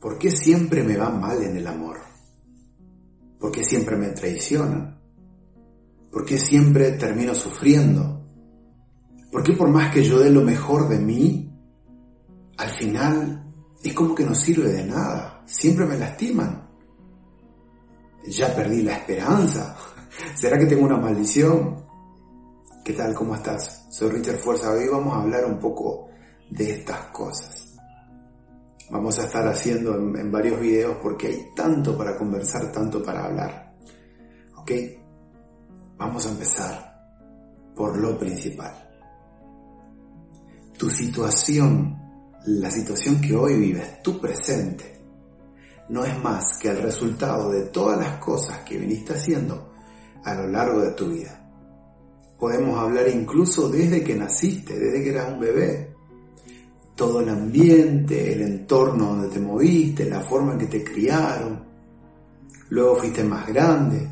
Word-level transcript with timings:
¿Por 0.00 0.16
qué 0.18 0.30
siempre 0.30 0.82
me 0.84 0.96
va 0.96 1.10
mal 1.10 1.42
en 1.42 1.56
el 1.56 1.66
amor? 1.66 1.98
¿Por 3.38 3.50
qué 3.50 3.64
siempre 3.64 3.96
me 3.96 4.08
traicionan? 4.08 5.00
¿Por 6.10 6.24
qué 6.24 6.38
siempre 6.38 6.92
termino 6.92 7.34
sufriendo? 7.34 8.24
¿Por 9.30 9.42
qué 9.42 9.52
por 9.52 9.68
más 9.70 9.92
que 9.92 10.02
yo 10.02 10.20
dé 10.20 10.30
lo 10.30 10.42
mejor 10.42 10.88
de 10.88 10.98
mí, 10.98 11.52
al 12.56 12.70
final 12.70 13.52
es 13.82 13.92
como 13.92 14.14
que 14.14 14.24
no 14.24 14.34
sirve 14.34 14.72
de 14.72 14.84
nada? 14.84 15.42
Siempre 15.46 15.84
me 15.84 15.98
lastiman. 15.98 16.68
Ya 18.26 18.54
perdí 18.54 18.82
la 18.82 18.94
esperanza. 18.94 19.76
¿Será 20.34 20.58
que 20.58 20.66
tengo 20.66 20.84
una 20.84 20.98
maldición? 20.98 21.84
¿Qué 22.84 22.92
tal? 22.92 23.14
¿Cómo 23.14 23.34
estás? 23.34 23.86
Soy 23.90 24.10
Richard 24.10 24.38
Fuerza. 24.38 24.70
Hoy 24.70 24.88
vamos 24.88 25.14
a 25.14 25.22
hablar 25.22 25.44
un 25.44 25.58
poco 25.58 26.08
de 26.50 26.70
estas 26.70 27.06
cosas. 27.08 27.67
Vamos 28.90 29.18
a 29.18 29.24
estar 29.24 29.46
haciendo 29.46 29.94
en, 29.96 30.32
varios 30.32 30.58
videos 30.60 30.96
porque 31.02 31.26
hay 31.26 31.46
tanto 31.54 31.96
para 31.96 32.16
conversar, 32.16 32.72
tanto 32.72 33.02
para 33.02 33.26
hablar. 33.26 33.74
¿Ok? 34.56 34.72
Vamos 35.98 36.26
a 36.26 36.30
empezar 36.30 36.88
por 37.76 37.98
lo 37.98 38.18
principal. 38.18 38.72
Tu 40.78 40.88
situación, 40.88 41.98
la 42.46 42.70
situación 42.70 43.20
que 43.20 43.36
hoy 43.36 43.58
vives, 43.58 44.02
tu 44.02 44.18
presente, 44.18 44.98
no 45.90 46.04
es 46.04 46.22
más 46.22 46.58
que 46.58 46.68
el 46.68 46.80
resultado 46.80 47.50
de 47.50 47.66
todas 47.66 47.98
las 47.98 48.18
cosas 48.18 48.60
que 48.60 48.78
viniste 48.78 49.14
haciendo 49.14 49.72
a 50.24 50.34
lo 50.34 50.48
largo 50.48 50.80
de 50.80 50.92
tu 50.92 51.08
vida. 51.08 51.44
Podemos 52.38 52.78
hablar 52.78 53.08
incluso 53.08 53.68
desde 53.68 54.02
que 54.02 54.14
naciste, 54.14 54.78
desde 54.78 55.02
que 55.02 55.10
eras 55.10 55.32
un 55.32 55.40
bebé 55.40 55.97
todo 56.98 57.20
el 57.20 57.28
ambiente, 57.28 58.32
el 58.32 58.42
entorno 58.42 59.10
donde 59.10 59.28
te 59.28 59.38
moviste, 59.38 60.10
la 60.10 60.20
forma 60.20 60.54
en 60.54 60.58
que 60.58 60.66
te 60.66 60.82
criaron. 60.82 61.64
Luego 62.70 62.96
fuiste 62.96 63.22
más 63.22 63.46
grande, 63.46 64.08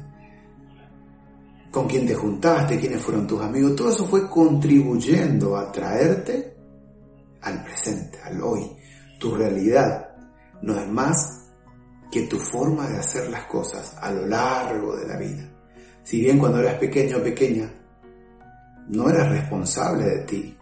con 1.73 1.89
quién 1.89 2.07
te 2.07 2.15
juntaste, 2.15 2.79
quiénes 2.79 3.03
fueron 3.03 3.27
tus 3.27 3.43
amigos. 3.43 3.75
Todo 3.75 3.91
eso 3.91 4.07
fue 4.07 4.31
contribuyendo 4.31 5.57
a 5.57 5.73
traerte 5.73 6.57
al 7.43 7.65
presente, 7.65 8.21
al 8.23 8.41
hoy. 8.41 8.71
Tu 9.19 9.35
realidad 9.35 10.15
no 10.63 10.79
es 10.79 10.89
más 10.89 11.51
que 12.09 12.29
tu 12.29 12.39
forma 12.39 12.87
de 12.87 12.99
hacer 12.99 13.29
las 13.31 13.47
cosas 13.47 13.97
a 14.01 14.13
lo 14.13 14.29
largo 14.29 14.95
de 14.95 15.09
la 15.09 15.17
vida. 15.17 15.43
Si 16.05 16.21
bien 16.21 16.39
cuando 16.39 16.61
eras 16.61 16.75
pequeño 16.75 17.17
o 17.17 17.23
pequeña, 17.25 17.69
no 18.91 19.11
eras 19.11 19.29
responsable 19.29 20.05
de 20.05 20.19
ti, 20.21 20.57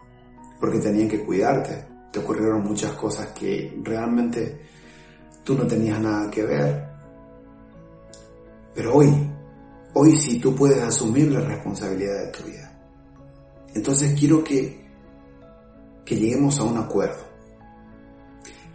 porque 0.59 0.79
tenían 0.79 1.07
que 1.07 1.23
cuidarte, 1.23 1.94
te 2.15 2.21
ocurrieron 2.21 2.63
muchas 2.63 2.93
cosas 2.93 3.27
que 3.33 3.77
realmente 3.83 4.61
tú 5.43 5.53
no 5.53 5.67
tenías 5.67 5.99
nada 5.99 6.31
que 6.31 6.43
ver. 6.43 6.87
Pero 8.73 8.95
hoy, 8.95 9.09
hoy 9.95 10.15
sí 10.15 10.39
tú 10.39 10.55
puedes 10.55 10.81
asumir 10.81 11.29
la 11.29 11.41
responsabilidad 11.41 12.23
de 12.23 12.31
tu 12.31 12.43
vida. 12.43 12.71
Entonces 13.73 14.17
quiero 14.17 14.41
que, 14.45 14.87
que 16.05 16.15
lleguemos 16.15 16.57
a 16.57 16.63
un 16.63 16.77
acuerdo. 16.77 17.21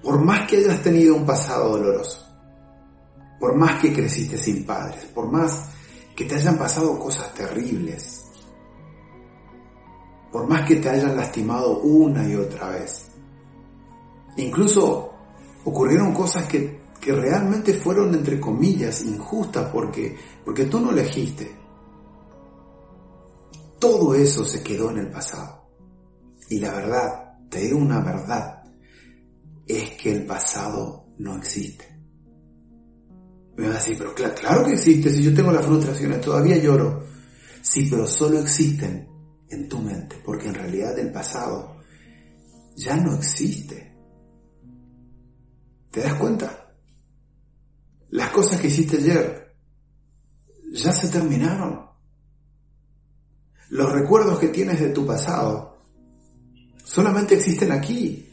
Por 0.03 0.23
más 0.23 0.47
que 0.47 0.59
hayas 0.59 0.83
tenido 0.83 1.15
un 1.15 1.25
pasado 1.25 1.79
doloroso, 1.79 2.27
por 3.39 3.57
más 3.57 3.81
que 3.81 3.91
creciste 3.91 4.37
sin 4.37 4.67
padres, 4.67 5.07
por 5.07 5.33
más 5.33 5.71
que 6.15 6.27
te 6.27 6.35
hayan 6.35 6.59
pasado 6.59 6.99
cosas 6.99 7.33
terribles, 7.33 8.23
por 10.31 10.47
más 10.47 10.69
que 10.69 10.77
te 10.77 10.91
hayan 10.91 11.17
lastimado 11.17 11.79
una 11.79 12.29
y 12.29 12.37
otra 12.37 12.69
vez, 12.69 13.10
Incluso 14.37 15.15
ocurrieron 15.65 16.13
cosas 16.13 16.47
que, 16.47 16.81
realmente 17.03 17.75
fueron, 17.75 18.15
entre 18.15 18.39
comillas, 18.39 19.03
injustas 19.03 19.71
porque, 19.73 20.17
porque 20.45 20.67
tú 20.67 20.81
no 20.81 20.91
elegiste. 20.91 21.57
Todo 23.79 24.15
eso 24.15 24.45
se 24.45 24.63
quedó 24.63 24.91
en 24.91 24.99
el 24.99 25.11
pasado. 25.11 25.71
Y 26.51 26.59
la 26.61 26.73
verdad, 26.73 27.39
te 27.49 27.61
digo 27.61 27.79
una 27.79 28.01
verdad, 28.01 28.63
es 29.67 29.91
que 29.91 30.13
el 30.13 30.27
pasado 30.27 31.07
no 31.19 31.37
existe. 31.37 31.87
Me 33.57 33.67
vas 33.67 33.77
a 33.77 33.79
decir, 33.79 33.99
pero 33.99 34.15
claro 34.15 34.65
que 34.65 34.73
existe, 34.73 35.11
si 35.11 35.23
yo 35.23 35.35
tengo 35.35 35.53
las 35.53 35.65
frustraciones, 35.65 36.21
todavía 36.21 36.57
lloro. 36.57 37.05
Sí, 37.63 37.87
pero 37.91 38.07
solo 38.07 38.41
existen 38.41 39.09
en 39.49 39.69
tu 39.69 39.79
mente, 39.79 40.17
porque 40.25 40.49
en 40.49 40.55
realidad 40.55 40.99
el 40.99 41.13
pasado 41.13 41.77
ya 42.77 42.97
no 42.97 43.15
existe. 43.17 43.90
¿Te 45.91 46.01
das 46.01 46.15
cuenta? 46.15 46.73
Las 48.11 48.31
cosas 48.31 48.61
que 48.61 48.69
hiciste 48.69 48.99
ayer 48.99 49.55
ya 50.73 50.93
se 50.93 51.09
terminaron. 51.09 51.87
Los 53.71 53.93
recuerdos 53.93 54.39
que 54.39 54.49
tienes 54.49 54.81
de 54.81 54.91
tu 54.91 55.07
pasado 55.07 55.79
solamente 56.85 57.35
existen 57.37 57.73
aquí. 57.73 58.27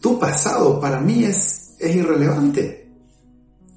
Tu 0.00 0.18
pasado 0.18 0.80
para 0.80 1.00
mí 1.00 1.24
es, 1.24 1.76
es 1.78 1.96
irrelevante. 1.96 2.92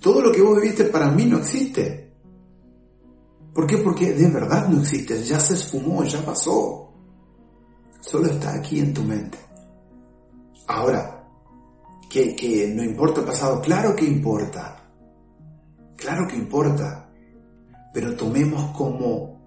Todo 0.02 0.22
lo 0.22 0.32
que 0.32 0.42
vos 0.42 0.60
viviste 0.60 0.86
para 0.86 1.10
mí 1.10 1.26
no 1.26 1.38
existe. 1.38 2.12
¿Por 3.54 3.66
qué? 3.66 3.78
Porque 3.78 4.14
de 4.14 4.30
verdad 4.30 4.68
no 4.68 4.82
existe. 4.82 5.24
Ya 5.24 5.40
se 5.40 5.56
esfumó, 5.56 6.04
ya 6.04 6.24
pasó. 6.24 6.94
Solo 8.02 8.28
está 8.28 8.54
aquí 8.54 8.80
en 8.80 8.94
tu 8.94 9.04
mente. 9.04 9.47
Ahora, 10.68 11.18
que, 12.10 12.74
no 12.76 12.84
importa 12.84 13.22
el 13.22 13.28
pasado, 13.28 13.62
claro 13.62 13.96
que 13.96 14.06
importa, 14.06 14.84
claro 15.96 16.28
que 16.28 16.36
importa, 16.36 17.10
pero 17.94 18.16
tomemos 18.16 18.76
como, 18.76 19.40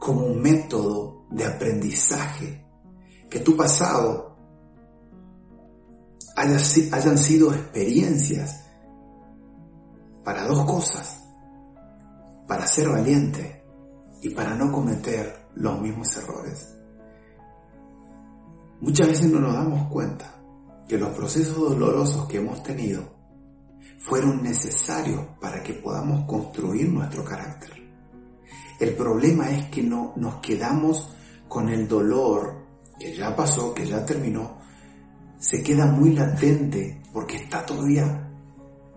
como 0.00 0.26
un 0.26 0.40
método 0.40 1.26
de 1.30 1.44
aprendizaje 1.44 2.64
que 3.28 3.40
tu 3.40 3.56
pasado 3.56 4.36
hayan 6.36 7.18
sido 7.18 7.52
experiencias 7.52 8.64
para 10.24 10.46
dos 10.46 10.64
cosas, 10.64 11.22
para 12.46 12.66
ser 12.66 12.88
valiente 12.88 13.64
y 14.22 14.30
para 14.30 14.54
no 14.54 14.70
cometer 14.70 15.48
los 15.54 15.80
mismos 15.80 16.16
errores. 16.16 16.74
Muchas 18.80 19.08
veces 19.08 19.30
no 19.30 19.40
nos 19.40 19.54
damos 19.54 19.88
cuenta 19.88 20.34
que 20.88 20.98
los 20.98 21.10
procesos 21.10 21.56
dolorosos 21.56 22.26
que 22.26 22.38
hemos 22.38 22.62
tenido 22.62 23.14
fueron 23.98 24.42
necesarios 24.42 25.22
para 25.40 25.62
que 25.62 25.74
podamos 25.74 26.26
construir 26.26 26.88
nuestro 26.90 27.24
carácter. 27.24 27.70
El 28.80 28.94
problema 28.94 29.50
es 29.50 29.66
que 29.66 29.82
no 29.82 30.12
nos 30.16 30.36
quedamos 30.36 31.14
con 31.48 31.68
el 31.68 31.88
dolor 31.88 32.64
que 32.98 33.16
ya 33.16 33.34
pasó, 33.34 33.72
que 33.72 33.86
ya 33.86 34.04
terminó, 34.04 34.58
se 35.38 35.62
queda 35.62 35.86
muy 35.86 36.14
latente 36.14 37.02
porque 37.12 37.36
está 37.36 37.64
todavía 37.64 38.30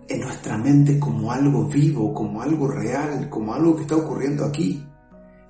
en 0.07 0.21
nuestra 0.21 0.57
mente 0.57 0.99
como 0.99 1.31
algo 1.31 1.65
vivo, 1.65 2.13
como 2.13 2.41
algo 2.41 2.67
real, 2.67 3.29
como 3.29 3.53
algo 3.53 3.75
que 3.75 3.83
está 3.83 3.95
ocurriendo 3.95 4.45
aquí. 4.45 4.85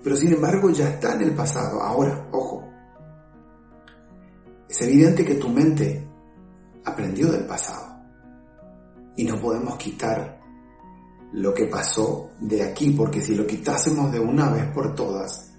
Pero 0.04 0.16
sin 0.16 0.34
embargo 0.34 0.70
ya 0.70 0.90
está 0.90 1.16
en 1.16 1.22
el 1.24 1.32
pasado. 1.32 1.82
Ahora, 1.82 2.28
ojo, 2.32 2.64
es 4.70 4.82
evidente 4.82 5.24
que 5.24 5.36
tu 5.36 5.50
mente 5.50 6.08
aprendió 6.84 7.32
del 7.32 7.46
pasado 7.46 7.98
y 9.16 9.24
no 9.24 9.40
podemos 9.40 9.78
quitar 9.78 10.40
lo 11.34 11.54
que 11.54 11.66
pasó 11.66 12.32
de 12.40 12.64
aquí, 12.64 12.92
porque 12.92 13.22
si 13.22 13.36
lo 13.36 13.46
quitásemos 13.46 14.12
de 14.12 14.20
una 14.20 14.50
vez 14.50 14.66
por 14.72 14.96
todas, 14.96 15.52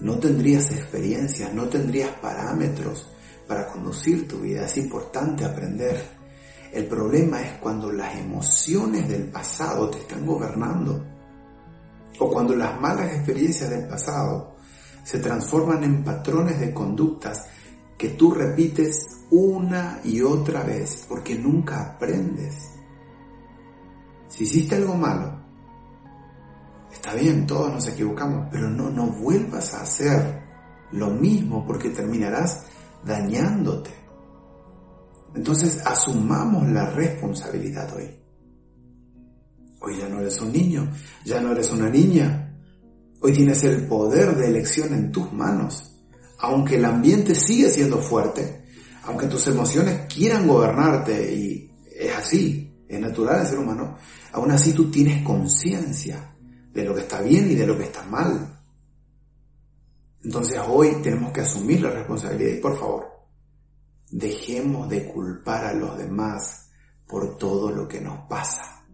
no 0.00 0.18
tendrías 0.18 0.70
experiencias, 0.72 1.52
no 1.54 1.68
tendrías 1.68 2.10
parámetros 2.20 3.08
para 3.46 3.66
conducir 3.66 4.28
tu 4.28 4.40
vida. 4.40 4.64
Es 4.64 4.76
importante 4.76 5.44
aprender. 5.44 6.02
El 6.72 6.86
problema 6.86 7.42
es 7.42 7.58
cuando 7.58 7.90
las 7.90 8.16
emociones 8.16 9.08
del 9.08 9.24
pasado 9.24 9.90
te 9.90 9.98
están 9.98 10.24
gobernando 10.24 11.04
o 12.18 12.30
cuando 12.30 12.54
las 12.54 12.80
malas 12.80 13.12
experiencias 13.12 13.70
del 13.70 13.86
pasado 13.88 14.56
se 15.02 15.18
transforman 15.18 15.82
en 15.84 16.04
patrones 16.04 16.60
de 16.60 16.72
conductas 16.72 17.46
que 18.00 18.08
tú 18.08 18.30
repites 18.30 19.26
una 19.30 20.00
y 20.02 20.22
otra 20.22 20.62
vez 20.62 21.04
porque 21.06 21.34
nunca 21.38 21.82
aprendes. 21.82 22.70
Si 24.26 24.44
hiciste 24.44 24.76
algo 24.76 24.94
malo, 24.94 25.38
está 26.90 27.12
bien, 27.12 27.46
todos 27.46 27.70
nos 27.70 27.86
equivocamos, 27.88 28.48
pero 28.50 28.70
no, 28.70 28.88
no 28.88 29.08
vuelvas 29.08 29.74
a 29.74 29.82
hacer 29.82 30.42
lo 30.92 31.10
mismo 31.10 31.66
porque 31.66 31.90
terminarás 31.90 32.64
dañándote. 33.04 33.90
Entonces 35.34 35.82
asumamos 35.84 36.70
la 36.70 36.86
responsabilidad 36.86 37.94
hoy. 37.94 38.18
Hoy 39.82 39.98
ya 39.98 40.08
no 40.08 40.20
eres 40.20 40.40
un 40.40 40.52
niño, 40.52 40.90
ya 41.26 41.38
no 41.42 41.52
eres 41.52 41.70
una 41.70 41.90
niña. 41.90 42.58
Hoy 43.20 43.34
tienes 43.34 43.62
el 43.64 43.86
poder 43.86 44.36
de 44.36 44.46
elección 44.46 44.94
en 44.94 45.12
tus 45.12 45.30
manos 45.34 45.89
aunque 46.40 46.76
el 46.76 46.84
ambiente 46.84 47.34
sigue 47.34 47.68
siendo 47.70 47.98
fuerte, 47.98 48.58
Aunque 49.04 49.26
tus 49.26 49.46
emociones 49.46 50.06
quieran 50.14 50.46
gobernarte 50.46 51.34
y 51.34 51.72
es 51.96 52.14
así, 52.14 52.84
es 52.86 53.00
natural 53.00 53.40
el 53.40 53.46
ser 53.46 53.58
humano, 53.58 53.96
aún 54.32 54.50
así 54.50 54.72
tú 54.72 54.90
tienes 54.90 55.24
conciencia 55.24 56.36
de 56.72 56.84
lo 56.84 56.94
que 56.94 57.00
está 57.00 57.20
bien 57.22 57.50
y 57.50 57.54
de 57.54 57.66
lo 57.66 57.76
que 57.78 57.84
está 57.84 58.02
mal. 58.04 58.60
Entonces 60.22 60.60
hoy 60.68 60.96
tenemos 61.02 61.32
que 61.32 61.40
asumir 61.40 61.80
la 61.80 61.90
responsabilidad 61.90 62.58
y 62.58 62.60
por 62.60 62.78
favor, 62.78 63.06
dejemos 64.10 64.88
de 64.90 65.06
culpar 65.06 65.64
a 65.64 65.74
los 65.74 65.96
demás 65.96 66.70
por 67.08 67.38
todo 67.38 67.70
lo 67.70 67.88
que 67.88 68.00
nos 68.02 68.28
pasa. 68.28 68.84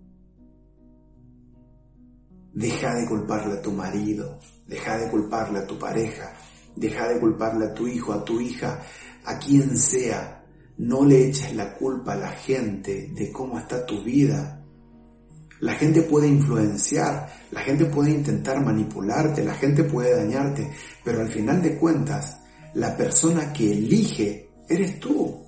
Deja 2.54 2.94
de 2.94 3.06
culparle 3.06 3.58
a 3.58 3.62
tu 3.62 3.72
marido, 3.72 4.38
deja 4.66 4.96
de 4.98 5.10
culparle 5.10 5.58
a 5.58 5.66
tu 5.66 5.78
pareja, 5.78 6.32
deja 6.76 7.08
de 7.08 7.18
culparle 7.18 7.66
a 7.66 7.74
tu 7.74 7.88
hijo, 7.88 8.12
a 8.12 8.24
tu 8.24 8.40
hija, 8.40 8.80
a 9.24 9.38
quien 9.38 9.76
sea. 9.76 10.44
No 10.78 11.04
le 11.04 11.28
eches 11.28 11.54
la 11.56 11.74
culpa 11.74 12.12
a 12.12 12.16
la 12.16 12.30
gente 12.30 13.10
de 13.14 13.32
cómo 13.32 13.58
está 13.58 13.84
tu 13.86 14.02
vida. 14.02 14.62
La 15.60 15.74
gente 15.74 16.02
puede 16.02 16.28
influenciar, 16.28 17.28
la 17.50 17.60
gente 17.60 17.86
puede 17.86 18.10
intentar 18.10 18.62
manipularte, 18.62 19.42
la 19.42 19.54
gente 19.54 19.84
puede 19.84 20.14
dañarte, 20.14 20.70
pero 21.02 21.22
al 21.22 21.30
final 21.30 21.62
de 21.62 21.78
cuentas, 21.78 22.40
la 22.74 22.94
persona 22.94 23.54
que 23.54 23.72
elige 23.72 24.50
eres 24.68 25.00
tú. 25.00 25.46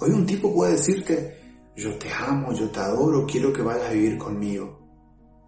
Hoy 0.00 0.10
un 0.10 0.26
tipo 0.26 0.52
puede 0.52 0.72
decirte, 0.72 1.38
yo 1.76 1.96
te 1.96 2.12
amo, 2.12 2.52
yo 2.52 2.68
te 2.70 2.80
adoro, 2.80 3.24
quiero 3.24 3.52
que 3.52 3.62
vayas 3.62 3.88
a 3.88 3.92
vivir 3.92 4.18
conmigo. 4.18 4.78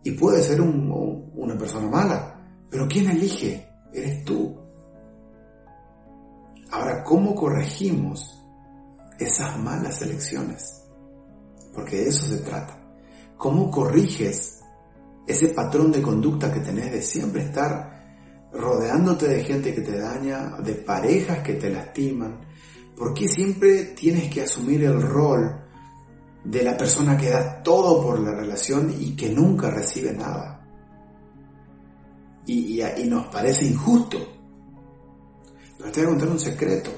Y 0.05 0.13
puede 0.13 0.41
ser 0.43 0.61
una 0.61 1.59
persona 1.59 1.89
mala, 1.89 2.41
pero 2.71 2.87
¿quién 2.87 3.11
elige? 3.11 3.70
Eres 3.93 4.25
tú. 4.25 4.57
Ahora, 6.71 7.03
¿cómo 7.03 7.35
corregimos 7.35 8.41
esas 9.19 9.59
malas 9.59 10.01
elecciones? 10.03 10.83
Porque 11.75 11.97
de 11.97 12.09
eso 12.09 12.27
se 12.27 12.39
trata. 12.39 12.77
¿Cómo 13.37 13.71
corriges 13.71 14.61
ese 15.27 15.49
patrón 15.49 15.91
de 15.93 16.03
conducta 16.03 16.53
que 16.53 16.61
tenés 16.61 16.93
de 16.93 17.03
siempre 17.03 17.43
estar 17.43 18.49
rodeándote 18.53 19.29
de 19.29 19.45
gente 19.45 19.75
que 19.75 19.81
te 19.81 19.99
daña, 19.99 20.57
de 20.63 20.75
parejas 20.75 21.39
que 21.41 21.55
te 21.55 21.71
lastiman? 21.71 22.41
¿Por 22.97 23.15
qué 23.15 23.27
siempre 23.29 23.85
tienes 23.97 24.33
que 24.33 24.43
asumir 24.43 24.85
el 24.85 25.01
rol 25.01 25.65
de 26.45 26.63
la 26.63 26.77
persona 26.77 27.17
que 27.17 27.31
da 27.31 27.63
todo 27.63 28.03
por 28.03 28.21
la 28.21 28.33
relación 28.33 28.95
y 28.99 29.17
que 29.17 29.31
nunca 29.31 29.71
recibe 29.71 30.13
nada? 30.13 30.60
Y, 32.53 33.05
nos 33.07 33.27
parece 33.29 33.65
injusto. 33.67 34.19
Pero 35.79 35.93
te 35.93 36.01
voy 36.01 36.07
a 36.07 36.11
contar 36.11 36.29
un 36.31 36.41
secreto. 36.41 36.91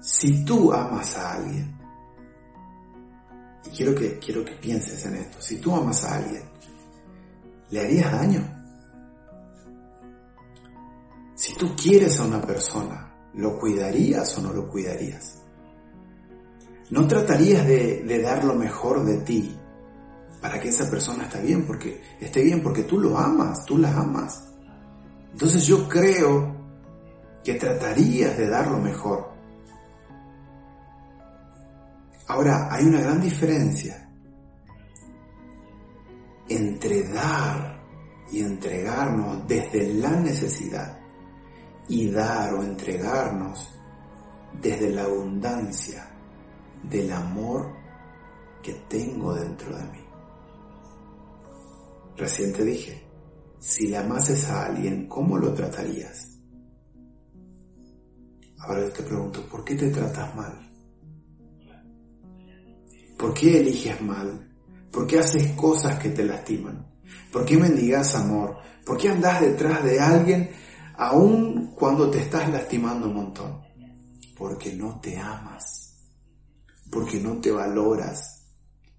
Si 0.00 0.44
tú 0.44 0.72
amas 0.72 1.16
a 1.16 1.34
alguien, 1.34 1.76
y 3.66 3.70
quiero 3.70 3.94
que, 3.96 4.18
quiero 4.20 4.44
que 4.44 4.52
pienses 4.52 5.04
en 5.06 5.16
esto, 5.16 5.42
si 5.42 5.58
tú 5.58 5.74
amas 5.74 6.04
a 6.04 6.18
alguien, 6.18 6.44
¿le 7.70 7.80
harías 7.80 8.12
daño? 8.12 8.56
Si 11.34 11.56
tú 11.56 11.74
quieres 11.74 12.20
a 12.20 12.26
una 12.26 12.40
persona, 12.40 13.12
¿lo 13.34 13.58
cuidarías 13.58 14.38
o 14.38 14.42
no 14.42 14.52
lo 14.52 14.68
cuidarías? 14.68 15.42
No 16.90 17.08
tratarías 17.08 17.66
de, 17.66 18.04
de 18.04 18.22
dar 18.22 18.44
lo 18.44 18.54
mejor 18.54 19.04
de 19.04 19.18
ti 19.18 19.59
para 20.40 20.58
que 20.58 20.68
esa 20.68 20.88
persona 20.90 21.24
esté 21.24 21.42
bien, 21.42 21.66
porque 21.66 22.00
esté 22.20 22.42
bien, 22.42 22.62
porque 22.62 22.84
tú 22.84 22.98
lo 22.98 23.16
amas, 23.18 23.64
tú 23.66 23.78
la 23.78 23.90
amas. 23.94 24.44
Entonces 25.32 25.66
yo 25.66 25.88
creo 25.88 26.56
que 27.44 27.54
tratarías 27.54 28.36
de 28.36 28.48
dar 28.48 28.68
lo 28.68 28.78
mejor. 28.78 29.30
Ahora, 32.26 32.68
hay 32.70 32.84
una 32.84 33.00
gran 33.00 33.20
diferencia 33.20 34.08
entre 36.48 37.08
dar 37.08 37.80
y 38.30 38.40
entregarnos 38.40 39.46
desde 39.46 39.94
la 39.94 40.10
necesidad 40.10 40.98
y 41.88 42.10
dar 42.10 42.54
o 42.54 42.62
entregarnos 42.62 43.68
desde 44.60 44.90
la 44.90 45.04
abundancia 45.04 46.08
del 46.82 47.12
amor 47.12 47.72
que 48.62 48.74
tengo 48.88 49.34
dentro 49.34 49.76
de 49.76 49.84
mí. 49.84 50.09
Recién 52.20 52.52
te 52.52 52.62
dije, 52.66 53.02
si 53.58 53.86
le 53.86 53.96
amases 53.96 54.44
a 54.50 54.66
alguien, 54.66 55.06
¿cómo 55.08 55.38
lo 55.38 55.54
tratarías? 55.54 56.38
Ahora 58.58 58.82
yo 58.82 58.92
te 58.92 59.02
pregunto, 59.04 59.48
¿por 59.48 59.64
qué 59.64 59.74
te 59.74 59.88
tratas 59.88 60.36
mal? 60.36 60.70
¿Por 63.18 63.32
qué 63.32 63.60
eliges 63.60 64.02
mal? 64.02 64.54
¿Por 64.92 65.06
qué 65.06 65.20
haces 65.20 65.52
cosas 65.52 65.98
que 65.98 66.10
te 66.10 66.22
lastiman? 66.22 66.94
¿Por 67.32 67.46
qué 67.46 67.56
mendigas 67.56 68.14
amor? 68.14 68.58
¿Por 68.84 68.98
qué 68.98 69.08
andas 69.08 69.40
detrás 69.40 69.82
de 69.82 69.98
alguien 69.98 70.50
aun 70.98 71.74
cuando 71.74 72.10
te 72.10 72.18
estás 72.18 72.50
lastimando 72.50 73.06
un 73.06 73.14
montón? 73.14 73.62
Porque 74.36 74.74
no 74.74 75.00
te 75.00 75.16
amas, 75.16 75.96
porque 76.92 77.18
no 77.18 77.40
te 77.40 77.50
valoras, 77.50 78.46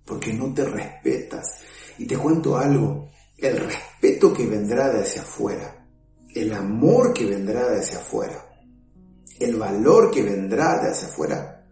porque 0.06 0.34
no 0.34 0.52
te 0.56 0.66
respetas. 0.66 1.60
Y 2.02 2.08
te 2.08 2.18
cuento 2.18 2.58
algo, 2.58 3.12
el 3.38 3.58
respeto 3.58 4.34
que 4.34 4.48
vendrá 4.48 4.90
de 4.90 5.02
hacia 5.02 5.22
afuera, 5.22 5.88
el 6.34 6.52
amor 6.52 7.14
que 7.14 7.28
vendrá 7.28 7.70
de 7.70 7.78
hacia 7.78 8.00
afuera, 8.00 8.44
el 9.40 9.56
valor 9.56 10.10
que 10.10 10.24
vendrá 10.24 10.82
de 10.82 10.90
hacia 10.90 11.10
afuera, 11.10 11.64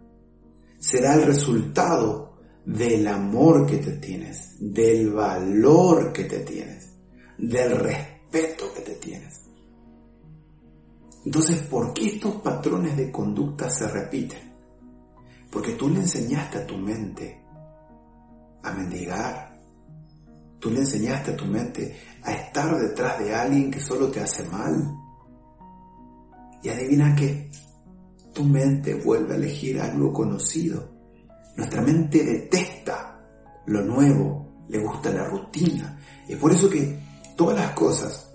será 0.78 1.16
el 1.16 1.24
resultado 1.24 2.38
del 2.64 3.08
amor 3.08 3.66
que 3.66 3.78
te 3.78 3.94
tienes, 3.94 4.56
del 4.60 5.10
valor 5.14 6.14
que 6.14 6.26
te 6.26 6.42
tienes, 6.42 6.94
del 7.40 7.76
respeto 7.76 8.72
que 8.76 8.82
te 8.82 8.94
tienes. 8.98 9.46
Entonces, 11.26 11.64
¿por 11.64 11.92
qué 11.96 12.06
estos 12.06 12.36
patrones 12.36 12.96
de 12.96 13.12
conducta 13.12 13.68
se 13.72 13.88
repiten? 13.88 14.54
Porque 15.50 15.72
tú 15.72 15.90
le 15.90 16.02
enseñaste 16.02 16.60
a 16.60 16.68
tu 16.68 16.78
mente 16.78 17.42
a 18.62 18.72
mendigar, 18.74 19.49
Tú 20.60 20.70
le 20.70 20.80
enseñaste 20.80 21.32
a 21.32 21.38
tu 21.38 21.46
mente 21.46 21.96
a 22.24 22.34
estar 22.34 22.78
detrás 22.78 23.20
de 23.20 23.34
alguien 23.34 23.72
que 23.72 23.80
solo 23.80 24.10
te 24.10 24.20
hace 24.20 24.44
mal. 24.44 24.96
Y 26.62 26.70
adivina 26.70 27.16
qué, 27.16 27.50
tu 28.34 28.44
mente 28.44 28.96
vuelve 28.96 29.34
a 29.34 29.38
elegir 29.38 29.80
algo 29.80 30.12
conocido. 30.12 30.90
Nuestra 31.56 31.82
mente 31.82 32.24
detesta 32.24 33.20
lo 33.66 33.82
nuevo, 33.82 34.66
le 34.68 34.80
gusta 34.80 35.12
la 35.12 35.26
rutina. 35.26 36.00
Es 36.28 36.38
por 36.38 36.52
eso 36.52 36.70
que 36.70 37.00
todas 37.36 37.58
las 37.58 37.72
cosas 37.72 38.34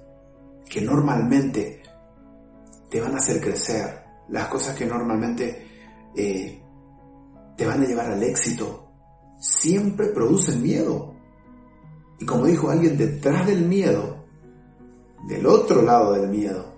que 0.69 0.81
normalmente 0.81 1.83
te 2.91 3.01
van 3.01 3.15
a 3.15 3.19
hacer 3.19 3.41
crecer, 3.41 4.05
las 4.29 4.49
cosas 4.49 4.75
que 4.75 4.87
normalmente 4.87 5.67
eh, 6.17 6.63
te 7.57 7.67
van 7.67 7.83
a 7.83 7.87
llevar 7.87 8.11
al 8.11 8.23
éxito, 8.23 8.89
siempre 9.39 10.09
producen 10.09 10.63
miedo. 10.63 11.14
Y 12.19 12.27
como 12.27 12.47
dijo 12.47 12.71
alguien, 12.71 12.97
detrás 12.97 13.47
del 13.47 13.67
miedo, 13.67 14.25
del 15.29 15.47
otro 15.47 15.83
lado 15.83 16.13
del 16.13 16.29
miedo, 16.29 16.75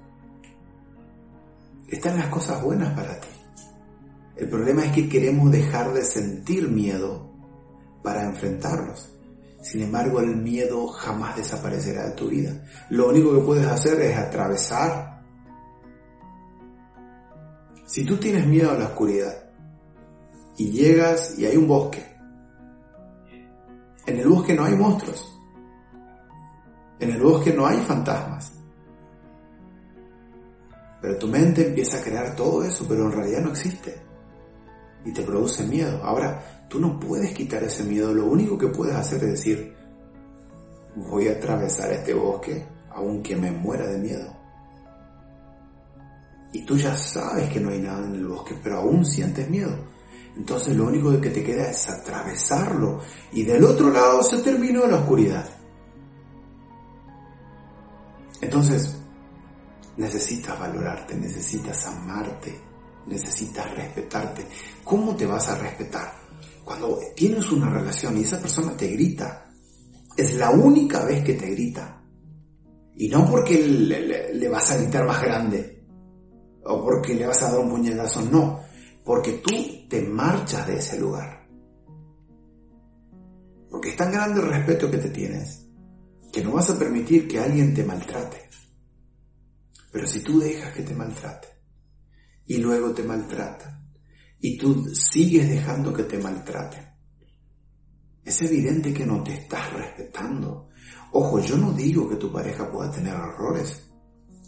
están 1.88 2.16
las 2.16 2.28
cosas 2.28 2.62
buenas 2.62 2.92
para 2.94 3.20
ti. 3.20 3.28
El 4.36 4.48
problema 4.48 4.84
es 4.84 4.92
que 4.92 5.08
queremos 5.08 5.50
dejar 5.50 5.92
de 5.92 6.02
sentir 6.02 6.68
miedo 6.68 7.30
para 8.02 8.24
enfrentarlos. 8.24 9.12
Sin 9.62 9.82
embargo, 9.82 10.20
el 10.20 10.36
miedo 10.36 10.86
jamás 10.88 11.36
desaparecerá 11.36 12.06
de 12.06 12.12
tu 12.12 12.28
vida. 12.28 12.64
Lo 12.90 13.08
único 13.08 13.34
que 13.34 13.44
puedes 13.44 13.66
hacer 13.66 14.00
es 14.00 14.16
atravesar. 14.16 15.22
Si 17.84 18.04
tú 18.04 18.16
tienes 18.18 18.46
miedo 18.46 18.70
a 18.70 18.78
la 18.78 18.86
oscuridad 18.86 19.50
y 20.56 20.70
llegas 20.70 21.38
y 21.38 21.46
hay 21.46 21.56
un 21.56 21.66
bosque 21.66 22.15
en 24.06 24.18
el 24.18 24.28
bosque 24.28 24.54
no 24.54 24.64
hay 24.64 24.74
monstruos. 24.74 25.38
En 26.98 27.10
el 27.10 27.20
bosque 27.20 27.52
no 27.52 27.66
hay 27.66 27.78
fantasmas. 27.78 28.52
Pero 31.02 31.18
tu 31.18 31.28
mente 31.28 31.68
empieza 31.68 31.98
a 31.98 32.02
crear 32.02 32.34
todo 32.34 32.64
eso, 32.64 32.86
pero 32.88 33.06
en 33.06 33.12
realidad 33.12 33.42
no 33.42 33.50
existe. 33.50 34.00
Y 35.04 35.12
te 35.12 35.22
produce 35.22 35.64
miedo. 35.64 36.02
Ahora, 36.02 36.66
tú 36.68 36.80
no 36.80 36.98
puedes 36.98 37.32
quitar 37.34 37.62
ese 37.62 37.84
miedo. 37.84 38.12
Lo 38.14 38.26
único 38.26 38.56
que 38.56 38.68
puedes 38.68 38.94
hacer 38.94 39.22
es 39.24 39.30
decir, 39.32 39.76
voy 40.96 41.28
a 41.28 41.32
atravesar 41.32 41.92
este 41.92 42.14
bosque 42.14 42.66
aunque 42.90 43.36
me 43.36 43.52
muera 43.52 43.86
de 43.86 43.98
miedo. 43.98 44.34
Y 46.52 46.64
tú 46.64 46.76
ya 46.78 46.96
sabes 46.96 47.50
que 47.50 47.60
no 47.60 47.70
hay 47.70 47.80
nada 47.80 48.06
en 48.06 48.14
el 48.14 48.26
bosque, 48.26 48.58
pero 48.62 48.78
aún 48.78 49.04
sientes 49.04 49.50
miedo. 49.50 49.76
Entonces 50.36 50.76
lo 50.76 50.86
único 50.86 51.18
que 51.20 51.30
te 51.30 51.42
queda 51.42 51.70
es 51.70 51.88
atravesarlo 51.88 53.00
y 53.32 53.42
del 53.42 53.64
otro 53.64 53.90
lado 53.90 54.22
se 54.22 54.38
terminó 54.38 54.86
la 54.86 54.98
oscuridad. 54.98 55.48
Entonces, 58.42 58.96
necesitas 59.96 60.58
valorarte, 60.60 61.16
necesitas 61.16 61.86
amarte, 61.86 62.60
necesitas 63.06 63.74
respetarte. 63.74 64.46
¿Cómo 64.84 65.16
te 65.16 65.24
vas 65.24 65.48
a 65.48 65.58
respetar? 65.58 66.12
Cuando 66.64 66.98
tienes 67.14 67.50
una 67.50 67.70
relación 67.70 68.18
y 68.18 68.22
esa 68.22 68.38
persona 68.38 68.76
te 68.76 68.88
grita, 68.88 69.50
es 70.16 70.34
la 70.34 70.50
única 70.50 71.04
vez 71.04 71.24
que 71.24 71.34
te 71.34 71.50
grita. 71.50 72.02
Y 72.96 73.08
no 73.08 73.28
porque 73.30 73.66
le, 73.66 74.34
le 74.34 74.48
vas 74.48 74.70
a 74.70 74.76
gritar 74.76 75.06
más 75.06 75.22
grande 75.22 75.82
o 76.64 76.82
porque 76.82 77.14
le 77.14 77.26
vas 77.26 77.42
a 77.42 77.52
dar 77.52 77.60
un 77.60 77.70
puñetazo, 77.70 78.22
no, 78.22 78.65
porque 79.06 79.34
tú 79.34 79.86
te 79.88 80.02
marchas 80.02 80.66
de 80.66 80.78
ese 80.78 80.98
lugar. 80.98 81.48
Porque 83.70 83.90
es 83.90 83.96
tan 83.96 84.10
grande 84.10 84.40
el 84.40 84.48
respeto 84.48 84.90
que 84.90 84.98
te 84.98 85.10
tienes 85.10 85.64
que 86.32 86.42
no 86.42 86.52
vas 86.52 86.68
a 86.70 86.78
permitir 86.78 87.28
que 87.28 87.38
alguien 87.38 87.72
te 87.72 87.84
maltrate. 87.84 88.50
Pero 89.92 90.08
si 90.08 90.20
tú 90.20 90.40
dejas 90.40 90.74
que 90.74 90.82
te 90.82 90.92
maltrate 90.92 91.48
y 92.46 92.58
luego 92.58 92.90
te 92.90 93.04
maltrata 93.04 93.80
y 94.40 94.58
tú 94.58 94.84
sigues 94.92 95.48
dejando 95.48 95.94
que 95.94 96.02
te 96.02 96.18
maltrate, 96.18 96.94
es 98.24 98.42
evidente 98.42 98.92
que 98.92 99.06
no 99.06 99.22
te 99.22 99.34
estás 99.34 99.72
respetando. 99.72 100.68
Ojo, 101.12 101.38
yo 101.38 101.56
no 101.56 101.72
digo 101.72 102.08
que 102.08 102.16
tu 102.16 102.32
pareja 102.32 102.70
pueda 102.70 102.90
tener 102.90 103.14
errores, 103.14 103.88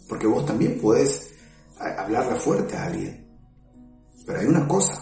porque 0.09 0.27
vos 0.27 0.45
también 0.45 0.77
puedes 0.81 1.33
hablarle 1.79 2.35
fuerte 2.35 2.75
a 2.75 2.83
alguien. 2.87 3.28
Pero 4.29 4.41
hay 4.41 4.45
una 4.45 4.67
cosa, 4.67 4.93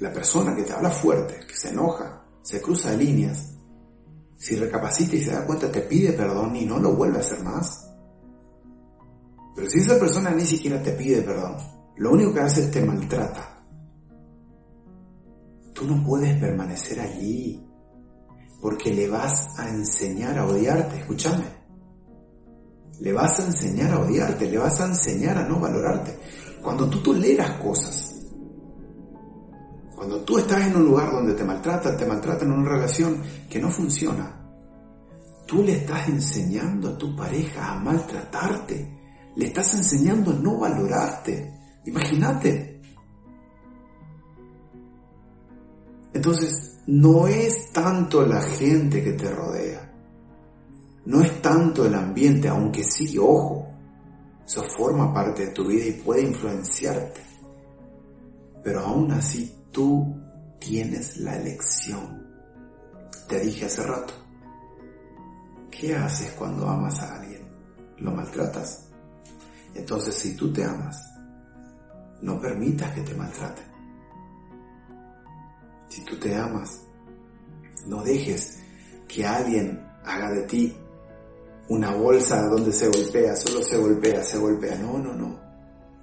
la 0.00 0.10
persona 0.10 0.56
que 0.56 0.62
te 0.62 0.72
habla 0.72 0.88
fuerte, 0.88 1.40
que 1.46 1.54
se 1.54 1.68
enoja, 1.68 2.24
se 2.40 2.62
cruza 2.62 2.96
líneas, 2.96 3.52
si 4.34 4.56
recapacita 4.56 5.14
y 5.14 5.20
se 5.20 5.32
da 5.32 5.44
cuenta, 5.44 5.70
te 5.70 5.82
pide 5.82 6.14
perdón 6.14 6.56
y 6.56 6.64
no 6.64 6.78
lo 6.78 6.94
vuelve 6.94 7.18
a 7.18 7.20
hacer 7.20 7.44
más. 7.44 7.86
Pero 9.54 9.68
si 9.68 9.80
esa 9.80 9.98
persona 9.98 10.30
ni 10.30 10.46
siquiera 10.46 10.82
te 10.82 10.92
pide 10.92 11.20
perdón, 11.20 11.58
lo 11.96 12.12
único 12.12 12.32
que 12.32 12.40
hace 12.40 12.62
es 12.62 12.70
te 12.70 12.82
maltrata. 12.82 13.62
Tú 15.74 15.86
no 15.86 16.02
puedes 16.02 16.40
permanecer 16.40 16.98
allí 16.98 17.62
porque 18.62 18.94
le 18.94 19.06
vas 19.06 19.58
a 19.58 19.68
enseñar 19.68 20.38
a 20.38 20.46
odiarte, 20.46 20.96
escúchame. 20.96 21.44
Le 23.00 23.12
vas 23.12 23.38
a 23.38 23.46
enseñar 23.48 23.92
a 23.92 24.00
odiarte, 24.00 24.50
le 24.50 24.56
vas 24.56 24.80
a 24.80 24.86
enseñar 24.86 25.36
a 25.36 25.46
no 25.46 25.60
valorarte. 25.60 26.16
Cuando 26.62 26.88
tú 26.88 27.02
toleras 27.02 27.58
cosas, 27.58 28.14
cuando 29.94 30.20
tú 30.20 30.38
estás 30.38 30.66
en 30.66 30.76
un 30.76 30.84
lugar 30.84 31.12
donde 31.12 31.34
te 31.34 31.44
maltratan, 31.44 31.96
te 31.96 32.06
maltratan 32.06 32.48
en 32.48 32.58
una 32.58 32.70
relación 32.70 33.22
que 33.48 33.60
no 33.60 33.70
funciona, 33.70 34.42
tú 35.46 35.62
le 35.62 35.78
estás 35.78 36.08
enseñando 36.08 36.90
a 36.90 36.98
tu 36.98 37.14
pareja 37.14 37.72
a 37.72 37.78
maltratarte, 37.78 38.98
le 39.36 39.46
estás 39.46 39.74
enseñando 39.74 40.30
a 40.30 40.34
no 40.34 40.58
valorarte. 40.58 41.52
Imagínate. 41.84 42.80
Entonces, 46.14 46.80
no 46.86 47.26
es 47.26 47.72
tanto 47.72 48.26
la 48.26 48.42
gente 48.42 49.02
que 49.02 49.12
te 49.12 49.30
rodea, 49.30 49.92
no 51.06 51.22
es 51.22 51.40
tanto 51.40 51.86
el 51.86 51.94
ambiente, 51.94 52.48
aunque 52.48 52.84
sí, 52.84 53.16
ojo, 53.18 53.71
eso 54.46 54.62
forma 54.76 55.12
parte 55.12 55.46
de 55.46 55.52
tu 55.52 55.66
vida 55.66 55.86
y 55.86 55.92
puede 55.92 56.22
influenciarte. 56.22 57.20
Pero 58.62 58.80
aún 58.80 59.10
así 59.12 59.62
Tú 59.72 60.14
tienes 60.58 61.16
la 61.16 61.36
elección. 61.36 62.22
Te 63.26 63.40
dije 63.40 63.64
hace 63.64 63.82
rato, 63.82 64.12
¿qué 65.70 65.96
haces 65.96 66.30
cuando 66.32 66.68
amas 66.68 67.00
a 67.00 67.16
alguien? 67.16 67.42
¿Lo 67.96 68.10
maltratas? 68.10 68.90
Entonces 69.74 70.14
si 70.14 70.36
tú 70.36 70.52
te 70.52 70.62
amas, 70.62 71.10
no 72.20 72.38
permitas 72.38 72.92
que 72.92 73.00
te 73.00 73.14
maltraten. 73.14 73.64
Si 75.88 76.04
tú 76.04 76.18
te 76.18 76.36
amas, 76.36 76.82
no 77.86 78.02
dejes 78.02 78.58
que 79.08 79.26
alguien 79.26 79.82
haga 80.04 80.30
de 80.32 80.42
ti 80.42 80.76
una 81.68 81.94
bolsa 81.94 82.42
donde 82.48 82.72
se 82.72 82.88
golpea, 82.88 83.36
solo 83.36 83.62
se 83.62 83.78
golpea, 83.78 84.22
se 84.22 84.38
golpea. 84.38 84.76
No, 84.78 84.98
no, 84.98 85.14
no. 85.14 85.40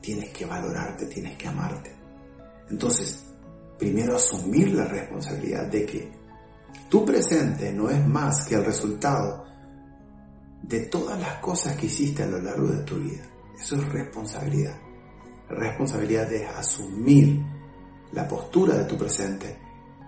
Tienes 0.02 0.30
que 0.30 0.46
valorarte, 0.46 1.06
tienes 1.06 1.38
que 1.38 1.48
amarte. 1.48 1.96
Entonces, 2.70 3.26
primero 3.78 4.16
asumir 4.16 4.74
la 4.74 4.86
responsabilidad 4.86 5.68
de 5.68 5.86
que 5.86 6.12
tu 6.90 7.06
presente 7.06 7.72
no 7.74 7.90
es 7.90 8.06
más 8.08 8.46
que 8.46 8.56
el 8.56 8.66
resultado 8.66 9.46
de 10.62 10.82
todas 10.82 11.20
las 11.20 11.40
cosas 11.40 11.76
que 11.76 11.88
hiciste 11.88 12.24
a 12.24 12.28
lo 12.28 12.40
largo 12.40 12.68
de 12.68 12.84
tu 12.84 12.96
vida. 12.96 13.24
Eso 13.60 13.76
es 13.76 13.90
responsabilidad. 13.90 14.78
responsabilidad 15.50 16.30
de 16.30 16.46
asumir 16.46 17.44
la 18.12 18.28
postura 18.28 18.78
de 18.78 18.86
tu 18.86 18.96
presente 18.98 19.58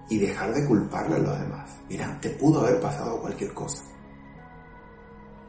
y 0.10 0.20
dejar 0.20 0.54
de 0.54 0.66
culparle 0.68 1.16
a 1.16 1.20
los 1.20 1.40
demás. 1.40 1.80
Mira, 1.90 2.20
te 2.22 2.30
pudo 2.32 2.62
haber 2.62 2.80
pasado 2.80 3.20
cualquier 3.20 3.54
cosa. 3.54 3.84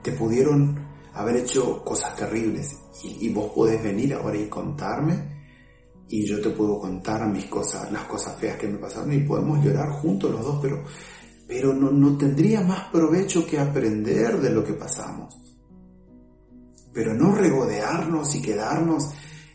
Te 0.02 0.12
pudieron 0.12 0.87
haber 1.14 1.37
hecho 1.37 1.85
cosas 1.85 2.16
terribles 2.16 2.76
y, 3.04 3.26
y 3.26 3.32
vos 3.32 3.52
podés 3.54 3.82
venir 3.82 4.14
ahora 4.14 4.37
y 4.37 4.49
contarme 4.49 5.32
y 6.12 6.26
yo 6.26 6.42
te 6.42 6.50
puedo 6.50 6.78
contar 6.78 7.26
mis 7.26 7.47
cosas, 7.47 7.90
las 7.90 8.04
cosas 8.04 8.38
feas 8.38 8.59
que 8.59 8.68
me 8.68 8.76
pasaron 8.76 9.12
y 9.14 9.21
podemos 9.21 9.64
llorar 9.64 9.88
juntos 9.92 10.30
los 10.30 10.42
dos, 10.42 10.59
pero, 10.61 10.85
pero 11.49 11.73
no, 11.73 11.90
no 11.90 12.18
tendría 12.18 12.61
más 12.61 12.90
provecho 12.90 13.47
que 13.47 13.59
aprender 13.59 14.38
de 14.38 14.50
lo 14.50 14.62
que 14.62 14.75
pasamos. 14.75 15.35
Pero 16.92 17.14
no 17.14 17.35
regodearnos 17.35 18.35
y 18.35 18.42
quedarnos 18.42 19.04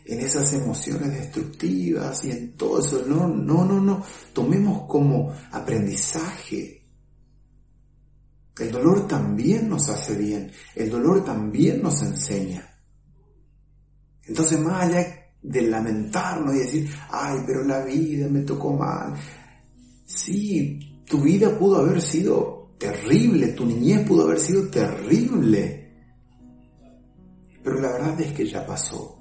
en 0.04 0.18
esas 0.18 0.52
emociones 0.54 1.12
destructivas 1.12 2.24
y 2.24 2.32
en 2.32 2.56
todo 2.56 2.80
eso. 2.80 3.04
No, 3.06 3.28
no, 3.28 3.64
no, 3.64 3.80
no. 3.80 4.02
Tomemos 4.32 4.88
como 4.88 5.32
aprendizaje. 5.52 6.87
El 8.58 8.70
dolor 8.72 9.06
también 9.06 9.68
nos 9.68 9.88
hace 9.88 10.16
bien. 10.16 10.50
El 10.74 10.90
dolor 10.90 11.24
también 11.24 11.82
nos 11.82 12.02
enseña. 12.02 12.68
Entonces, 14.26 14.60
más 14.60 14.84
allá 14.84 15.06
de 15.42 15.62
lamentarnos 15.62 16.54
y 16.54 16.58
decir, 16.58 16.90
ay, 17.10 17.38
pero 17.46 17.64
la 17.64 17.84
vida 17.84 18.28
me 18.28 18.40
tocó 18.40 18.74
mal. 18.74 19.14
Sí, 20.04 21.02
tu 21.06 21.20
vida 21.20 21.56
pudo 21.58 21.78
haber 21.78 22.02
sido 22.02 22.74
terrible, 22.78 23.48
tu 23.48 23.66
niñez 23.66 24.06
pudo 24.06 24.24
haber 24.24 24.40
sido 24.40 24.68
terrible. 24.68 25.78
Pero 27.62 27.80
la 27.80 27.92
verdad 27.92 28.20
es 28.20 28.32
que 28.32 28.46
ya 28.46 28.66
pasó. 28.66 29.18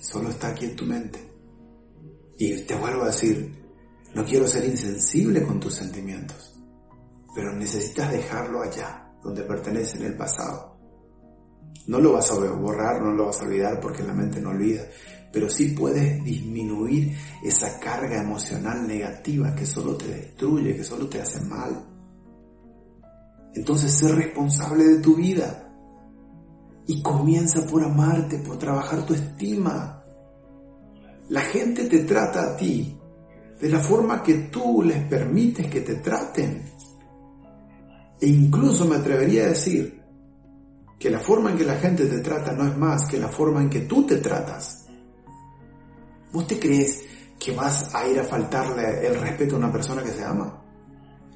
Solo 0.00 0.30
está 0.30 0.48
aquí 0.48 0.66
en 0.66 0.76
tu 0.76 0.86
mente. 0.86 1.18
Y 2.38 2.60
te 2.62 2.74
vuelvo 2.74 3.02
a 3.02 3.06
decir, 3.06 3.52
no 4.14 4.24
quiero 4.24 4.46
ser 4.46 4.64
insensible 4.64 5.42
con 5.42 5.58
tus 5.58 5.74
sentimientos, 5.74 6.55
pero 7.36 7.52
necesitas 7.52 8.10
dejarlo 8.10 8.62
allá, 8.62 9.12
donde 9.22 9.42
pertenece 9.42 9.98
en 9.98 10.04
el 10.04 10.16
pasado. 10.16 10.78
No 11.86 12.00
lo 12.00 12.14
vas 12.14 12.30
a 12.30 12.34
borrar, 12.34 13.02
no 13.02 13.12
lo 13.12 13.26
vas 13.26 13.42
a 13.42 13.44
olvidar 13.44 13.78
porque 13.78 14.02
la 14.02 14.14
mente 14.14 14.40
no 14.40 14.50
olvida, 14.50 14.84
pero 15.30 15.50
sí 15.50 15.74
puedes 15.78 16.24
disminuir 16.24 17.14
esa 17.44 17.78
carga 17.78 18.22
emocional 18.22 18.88
negativa 18.88 19.54
que 19.54 19.66
solo 19.66 19.96
te 19.96 20.08
destruye, 20.08 20.74
que 20.74 20.82
solo 20.82 21.08
te 21.08 21.20
hace 21.20 21.44
mal. 21.44 21.86
Entonces 23.54 23.92
sé 23.92 24.08
responsable 24.08 24.84
de 24.84 24.98
tu 25.00 25.14
vida 25.16 25.74
y 26.86 27.02
comienza 27.02 27.66
por 27.66 27.84
amarte, 27.84 28.38
por 28.38 28.56
trabajar 28.56 29.04
tu 29.04 29.12
estima. 29.12 30.02
La 31.28 31.42
gente 31.42 31.84
te 31.84 32.04
trata 32.04 32.54
a 32.54 32.56
ti 32.56 32.98
de 33.60 33.68
la 33.68 33.80
forma 33.80 34.22
que 34.22 34.34
tú 34.50 34.82
les 34.82 35.04
permites 35.04 35.66
que 35.68 35.80
te 35.82 35.96
traten. 35.96 36.75
E 38.20 38.26
incluso 38.26 38.84
me 38.86 38.96
atrevería 38.96 39.44
a 39.44 39.48
decir, 39.48 39.96
que 40.98 41.10
la 41.10 41.20
forma 41.20 41.50
en 41.50 41.58
que 41.58 41.64
la 41.64 41.76
gente 41.76 42.06
te 42.06 42.20
trata 42.20 42.52
no 42.52 42.66
es 42.66 42.76
más 42.76 43.06
que 43.06 43.18
la 43.18 43.28
forma 43.28 43.60
en 43.60 43.70
que 43.70 43.80
tú 43.80 44.06
te 44.06 44.16
tratas. 44.16 44.86
¿Vos 46.32 46.46
te 46.46 46.58
crees 46.58 47.04
que 47.38 47.52
vas 47.52 47.94
a 47.94 48.06
ir 48.08 48.18
a 48.18 48.24
faltarle 48.24 49.06
el 49.06 49.20
respeto 49.20 49.56
a 49.56 49.58
una 49.58 49.72
persona 49.72 50.02
que 50.02 50.10
se 50.10 50.24
ama? 50.24 50.62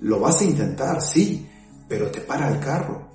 Lo 0.01 0.19
vas 0.19 0.41
a 0.41 0.45
intentar, 0.45 1.03
sí, 1.03 1.47
pero 1.89 2.11
te 2.11 2.21
para 2.21 2.49
el 2.49 2.59
carro. 2.59 3.09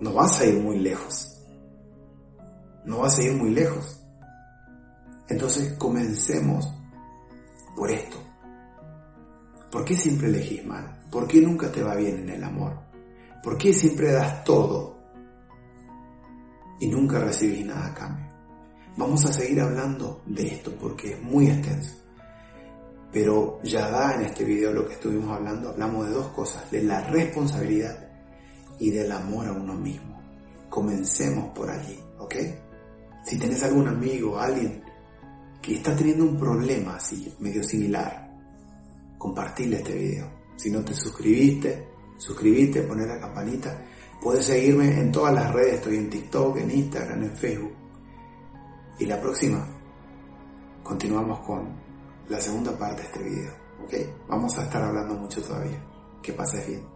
No 0.00 0.12
vas 0.12 0.40
a 0.40 0.44
ir 0.44 0.60
muy 0.62 0.78
lejos. 0.78 1.40
No 2.84 2.98
vas 2.98 3.18
a 3.18 3.22
ir 3.22 3.32
muy 3.32 3.50
lejos. 3.50 4.02
Entonces 5.28 5.72
comencemos 5.78 6.70
por 7.74 7.90
esto. 7.90 8.18
¿Por 9.72 9.84
qué 9.84 9.96
siempre 9.96 10.28
elegís 10.28 10.64
mal? 10.64 10.95
¿Por 11.10 11.26
qué 11.26 11.40
nunca 11.40 11.70
te 11.70 11.82
va 11.82 11.94
bien 11.94 12.18
en 12.20 12.30
el 12.30 12.44
amor? 12.44 12.78
¿Por 13.42 13.56
qué 13.56 13.72
siempre 13.72 14.12
das 14.12 14.44
todo 14.44 14.96
y 16.78 16.88
nunca 16.88 17.18
recibí 17.18 17.64
nada 17.64 17.86
a 17.86 17.94
cambio. 17.94 18.26
Vamos 18.96 19.24
a 19.26 19.32
seguir 19.32 19.60
hablando 19.60 20.22
de 20.26 20.46
esto 20.46 20.72
porque 20.78 21.12
es 21.12 21.22
muy 21.22 21.48
extenso. 21.48 21.94
Pero 23.12 23.60
ya 23.62 23.88
da 23.88 24.14
en 24.14 24.22
este 24.22 24.44
video 24.44 24.72
lo 24.72 24.86
que 24.86 24.94
estuvimos 24.94 25.30
hablando, 25.30 25.70
hablamos 25.70 26.06
de 26.06 26.14
dos 26.14 26.28
cosas, 26.28 26.70
de 26.70 26.82
la 26.82 27.02
responsabilidad 27.02 28.08
y 28.78 28.90
del 28.90 29.10
amor 29.12 29.46
a 29.46 29.52
uno 29.52 29.74
mismo. 29.74 30.16
comencemos 30.68 31.54
por 31.54 31.70
allí, 31.70 31.98
¿ok? 32.18 32.34
Si 33.24 33.38
tenés 33.38 33.62
algún 33.62 33.88
amigo, 33.88 34.38
alguien 34.38 34.82
que 35.62 35.76
está 35.76 35.96
teniendo 35.96 36.24
un 36.24 36.36
problema 36.36 36.96
así, 36.96 37.34
medio 37.38 37.62
similar, 37.62 38.30
compartirle 39.16 39.76
este 39.76 39.94
video. 39.94 40.35
Si 40.56 40.70
no 40.70 40.84
te 40.84 40.94
suscribiste, 40.94 41.86
suscribite, 42.16 42.82
poner 42.82 43.08
la 43.08 43.20
campanita. 43.20 43.82
Puedes 44.20 44.46
seguirme 44.46 44.98
en 44.98 45.12
todas 45.12 45.34
las 45.34 45.52
redes, 45.52 45.74
estoy 45.74 45.96
en 45.96 46.10
TikTok, 46.10 46.56
en 46.56 46.70
Instagram, 46.70 47.22
en 47.22 47.36
Facebook. 47.36 47.72
Y 48.98 49.06
la 49.06 49.20
próxima, 49.20 49.66
continuamos 50.82 51.40
con 51.40 51.68
la 52.28 52.40
segunda 52.40 52.76
parte 52.76 53.02
de 53.02 53.08
este 53.08 53.22
video, 53.22 53.52
¿ok? 53.84 53.94
Vamos 54.28 54.56
a 54.58 54.62
estar 54.62 54.82
hablando 54.82 55.14
mucho 55.14 55.42
todavía. 55.42 55.82
Que 56.22 56.32
pases 56.32 56.66
bien. 56.66 56.95